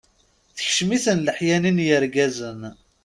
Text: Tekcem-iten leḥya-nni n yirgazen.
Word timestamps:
Tekcem-iten 0.55 1.23
leḥya-nni 1.27 1.71
n 1.75 1.83
yirgazen. 1.85 2.61